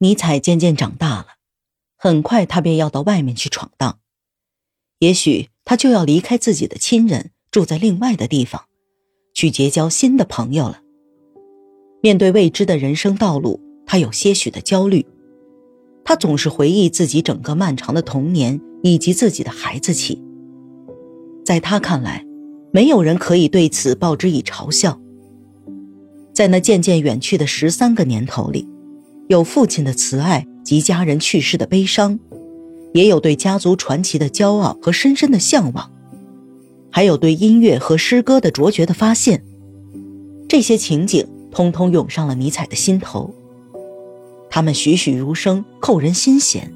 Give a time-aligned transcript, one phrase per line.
[0.00, 1.26] 尼采渐渐长大了，
[1.96, 3.98] 很快他便要到外面去闯荡，
[5.00, 8.66] 也许他就要离开自己的亲人，住在另外的地方，
[9.34, 10.82] 去结交新的朋友了。
[12.00, 15.04] 面对未知的人生道路，他有些许的焦虑。
[16.04, 20.22] 他总是回忆自己整个漫长的童年以及自己的孩子气。
[21.44, 22.24] 在他看来，
[22.72, 25.00] 没有人可以对此报之以嘲笑。
[26.32, 28.68] 在那渐渐远去的十三个年头里。
[29.28, 32.18] 有父亲的慈爱及家人去世的悲伤，
[32.94, 35.90] 也有对家族传奇的骄傲和深深的向往，
[36.90, 39.44] 还有对音乐和诗歌的卓绝的发现。
[40.48, 43.34] 这些情景通通涌上了尼采的心头，
[44.48, 46.72] 他们栩栩如生，扣人心弦。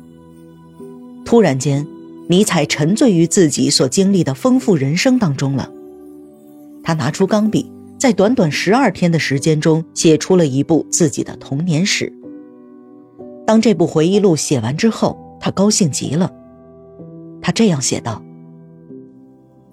[1.25, 1.87] 突然间，
[2.29, 5.71] 尼采沉醉于自己所经历的丰富人生当中了。
[6.85, 12.13] 他拿出钢笔，在短短十二天的时间中，写出了一部自己的童年史。
[13.53, 16.33] 当这部回忆录写完之后，他高兴极了。
[17.43, 18.23] 他这样写道：“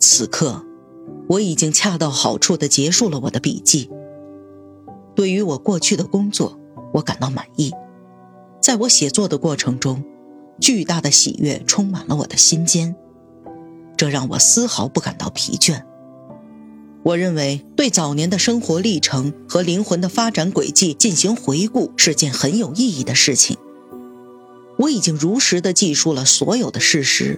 [0.02, 0.66] 此刻，
[1.30, 3.90] 我已经恰到好处地结束了我的笔记。
[5.16, 6.60] 对于我过去的工作，
[6.96, 7.72] 我感到满意。
[8.60, 10.04] 在我写作的过程中，
[10.60, 12.98] 巨大的喜悦充满了我的心间，
[13.96, 15.84] 这让我丝毫不感到疲倦。
[17.04, 23.56] 我认为，对早年的生活历程和灵魂的发展轨迹进行回顾是件很有意义的事情。
[24.80, 27.38] 我已经如实的记述了所有的事实，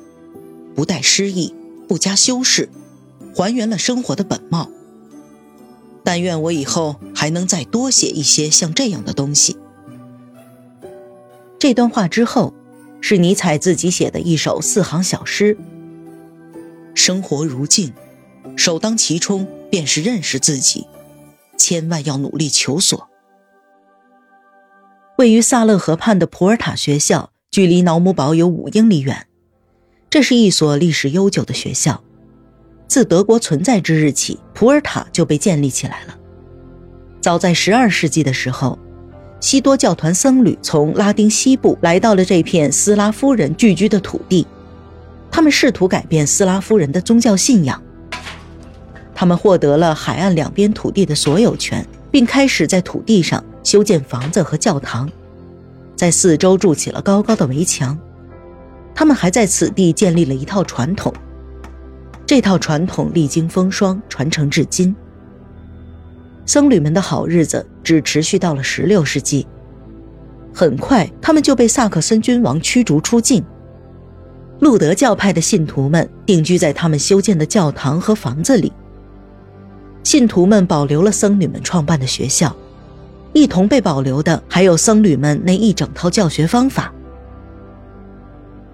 [0.76, 1.56] 不带诗意，
[1.88, 2.70] 不加修饰，
[3.36, 4.70] 还原了生活的本貌。
[6.04, 9.58] 但愿我以后还能再多写一些像这样的东西。
[11.58, 12.54] 这段话之后，
[13.02, 15.58] 是尼采自己写的一首四行小诗：
[16.94, 17.92] 生活如镜。
[18.56, 20.86] 首当其冲便是认识自己，
[21.58, 23.08] 千万要努力求索。
[25.18, 29.28] 位于萨勒河畔的普尔塔学校距离瑙姆堡有五英里远，
[30.10, 32.02] 这是一所历史悠久的学校。
[32.88, 36.18] 自德国存在之日起，普尔塔就被建立起来了。
[37.20, 38.80] 早在十二世纪的时候，
[39.42, 44.48] 西多教团僧侣从拉丁西部来到了这片斯拉夫人聚居的土地，
[45.30, 47.84] 他们试图改变斯拉夫人的宗教信仰。
[49.14, 55.12] 他们获得了海岸两边土地的所有权，并开始在土地上修建房子和教堂，
[56.02, 57.96] 在四周筑起了高高的围墙。
[58.96, 61.14] 他们还在此地建立了一套传统，
[62.26, 64.96] 这套传统历经风霜，传承至今。
[66.44, 69.46] 僧侣们的好日子只持续到了十六世纪，
[70.52, 73.46] 很快他们就被萨克森君王驱逐出境。
[74.60, 78.74] 路德教派的信徒们定居在他们修建的教堂和房子里。
[80.04, 82.56] 信徒们保留了僧侣们创办的学校，
[83.34, 86.94] 一同被保留的还有僧侣们那一整套教学方法。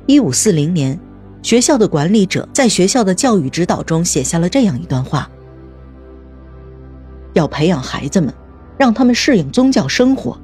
[0.05, 0.99] 一五四零年，
[1.43, 5.29] 学校的管理者在学校的教育指导中写下了这样一段话：
[7.33, 8.33] 要培养孩子们，
[8.77, 10.39] 让他们适应宗教生活，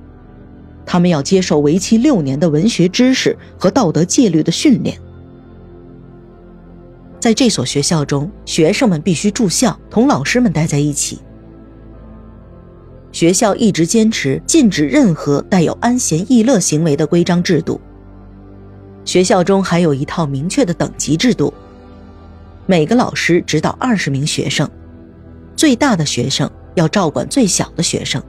[0.85, 4.99] 他们要接受为期六年的文学知识和道德戒律的训练。
[7.19, 11.19] 在这所学校中，学生们必须住校，同老师们待在一起。
[13.13, 17.79] 学校一直坚持禁止任何带有安闲逸乐行为的规章制度。
[19.05, 21.53] 学校中还有一套明确的等级制度，
[22.65, 24.67] 每个老师指导二十名学生，
[25.55, 28.21] 最大的学生要照管最小的学生。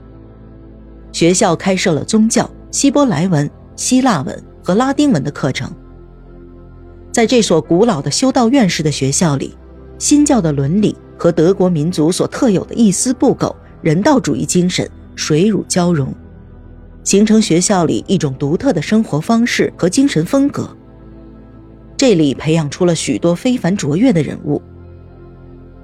[1.11, 5.71] 学校开设了宗教、希伯来文、希腊文和拉丁文的课程。
[7.11, 9.57] 在这所古老的修道院式的学校里，
[9.97, 16.11] 新教的伦理和德国民族所特有的一丝不苟人道主义精神水乳交融，
[17.03, 20.67] 形成学校里一种独特的生活方式和精神风格。
[21.95, 24.59] 这里培养出了许多非凡卓越的人物，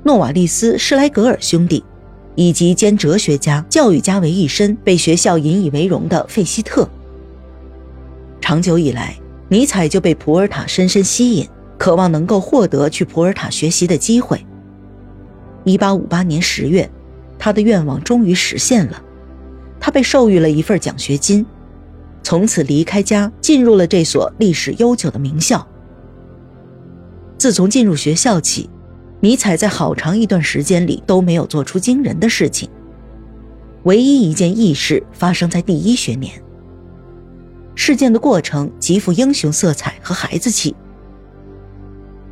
[0.01, 1.83] 诺瓦利斯·施莱格尔兄弟，
[2.33, 6.89] 以及兼哲学家、教育家为一身、被学校引以为荣的费希特。
[8.41, 9.15] 长久以来。
[9.47, 14.43] 尼采就被普尔塔深深吸引，渴望能够获得去普尔塔学习的机会。
[15.65, 16.89] 一八五八年十月，
[17.43, 19.01] 他的愿望终于实现了，
[19.79, 21.43] 他被授予了一份奖学金，
[22.21, 25.67] 从此离开家，进入了这所历史悠久的名校。
[27.39, 28.69] 自从进入学校起，
[29.21, 32.69] 尼采在好长一段时间里都没有做出惊人的事情，
[33.85, 36.31] 唯一一件异事发生在第一学年。
[37.73, 40.75] 事件的过程极富英雄色彩和孩子气。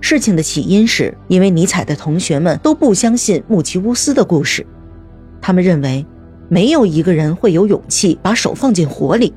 [0.02, 4.64] 事情的起因是因为尼采的同学们都不相信穆奇乌斯的故事，
[5.42, 6.06] 他们认为
[6.48, 9.34] 没有一个人会有勇气把手放进火里，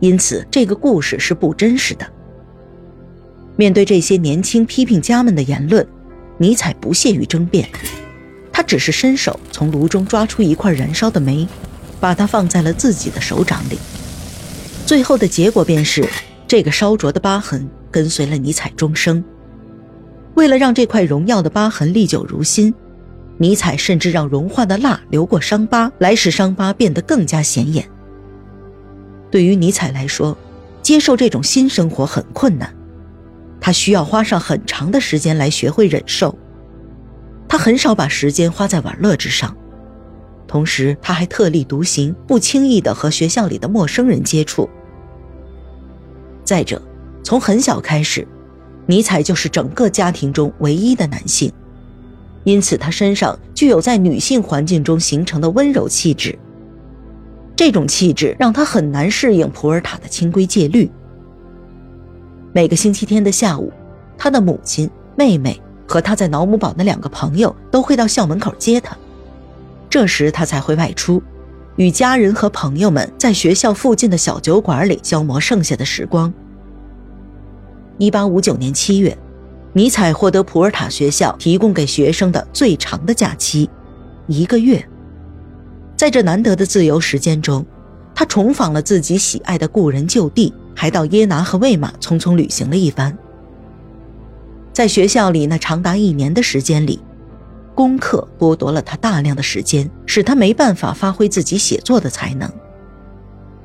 [0.00, 2.06] 因此这个故事是不真实的。
[3.56, 5.86] 面对这些年轻批评家们的言论，
[6.38, 7.68] 尼采不屑于争辩，
[8.52, 11.46] 他只是伸手从炉中抓出一块燃烧的煤，
[12.00, 13.78] 把它放在了自己的手掌里。
[14.86, 16.08] 最后的结果便是，
[16.48, 19.22] 这个烧灼的疤痕跟随了尼采终生。
[20.34, 22.72] 为了让这块荣耀的疤痕历久如新，
[23.40, 27.88] 尼采甚至让融化的蜡流过伤疤，来使伤疤变得更加显眼。
[29.30, 30.36] 对于尼采来说，
[30.82, 32.70] 接受这种新生活很困难。
[33.58, 36.36] 他需要花上很长的时间来学会忍受。
[37.48, 39.56] 他很少把时间花在玩乐之上，
[40.46, 44.68] 同时他还特立独行，不轻易的和学校里的陌生人接触。
[46.44, 46.82] 再者，
[47.22, 48.28] 从很小开始，
[48.84, 51.50] 尼采就是整个家庭中唯一的男性，
[52.44, 56.38] 因此他身上具有在女性环境中形成的温柔气质。
[57.54, 60.90] 这种气质让他很难适应普尔塔的清规戒律。
[62.52, 63.70] 每个星期天的下午，
[64.16, 68.96] 他的母亲、妹妹和他在瑙姆堡的两个朋友都会到校门口接他。
[69.90, 71.22] 这时他才会外出，
[71.76, 76.32] 与家人和朋友们在学校附近的小酒馆里消磨剩下的时光。
[77.98, 79.18] 1859年7月，
[79.72, 83.68] 尼采获得普尔塔学校提供给学生的最长的假期——
[84.26, 84.84] 一个月。
[85.96, 87.64] 在这难得的自由时间中，
[88.14, 90.52] 他重访了自己喜爱的故人旧地。
[90.72, 93.14] 还到耶拿和魏玛匆匆旅行了一番。
[94.72, 96.98] 在学校里那长达一年的时间里，
[97.74, 102.50] 功课剥夺了他大量的时间，使他没办法发挥自己写作的才能。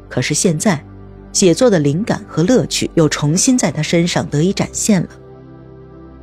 [0.10, 0.84] 可是现在，
[1.32, 5.10] 写作的灵感和乐趣又重新在他身上得以展现了。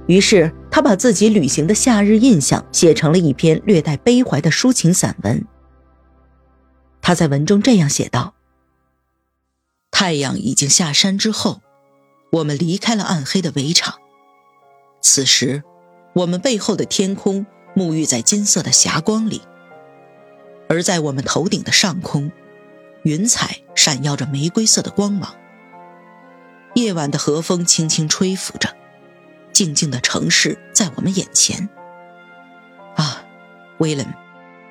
[0.06, 5.44] 于是，他把自己旅行的夏日印象写成了一篇略带悲怀的抒情散文。
[7.00, 8.34] 他在文中这样写道。
[9.90, 11.60] 太阳已经下山之后，
[12.32, 13.94] 我们离开了暗黑的围场。
[15.00, 15.62] 此时，
[16.14, 17.46] 我们背后的天空
[17.76, 19.42] 沐浴在金色的霞光里，
[20.68, 22.32] 而在我们头顶的上空，
[23.04, 25.34] 云彩闪耀着玫瑰色的光芒。
[26.74, 28.74] 夜晚的和风轻轻吹拂着，
[29.52, 31.68] 静静的城市在我们眼前。
[32.96, 33.24] 啊，
[33.78, 34.14] 威廉，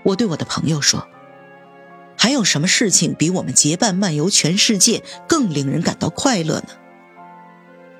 [0.03, 1.07] 我对我的朋友说。
[2.17, 6.67] 还有什么事情比我们结伴漫游全世界更令人感到快乐呢？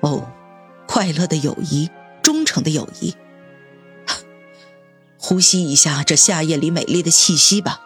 [0.00, 0.30] 哦，
[0.86, 1.90] 快乐的友谊，
[2.22, 3.16] 忠诚的友谊。
[5.18, 7.80] 呼吸一下这夏夜里美丽的气息吧，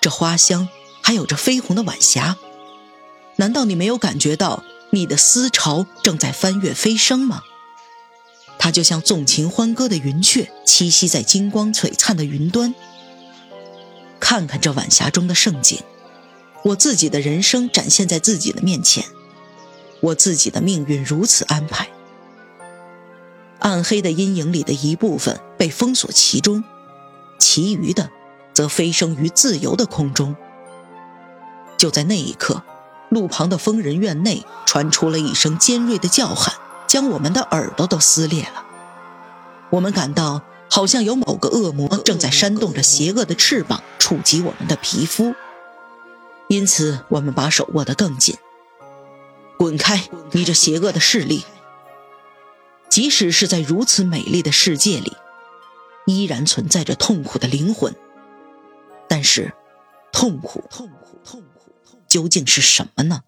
[0.00, 0.68] 这花香，
[1.02, 2.36] 还有这绯红的晚霞。
[3.36, 7.42] 难道你没有感觉到你的思潮正在翻越飞升吗？
[8.58, 12.74] 它就像纵情欢歌的云雀，栖息在金光璀璨的云端。
[14.20, 15.78] 看看这晚霞中的盛景，
[16.64, 19.04] 我自己的人生展现在自己的面前，
[20.00, 21.88] 我自己的命运如此安排。
[23.60, 26.62] 暗黑的阴影里的一部分被封锁其中，
[27.38, 28.10] 其余的
[28.52, 30.36] 则飞升于自由的空中。
[31.76, 32.62] 就在那一刻，
[33.08, 36.54] 路旁的疯人院内传出了一声尖锐的叫喊，
[36.88, 38.64] 将我们的耳朵都撕裂了。
[39.70, 40.42] 我们感到。
[40.70, 45.34] 好像有某个恶魔正在扇动着邪恶的翅膀，触及我们的皮肤，
[46.46, 48.36] 因此我们把手握得更紧。
[49.56, 51.46] 滚开，你这邪恶的势力！
[52.90, 55.16] 即使是在如此美丽的世界里，
[56.04, 57.96] 依然存在着痛苦的灵魂。
[59.08, 59.54] 但是，
[60.12, 61.72] 痛苦，痛苦，痛苦，
[62.06, 63.22] 究竟是什么呢？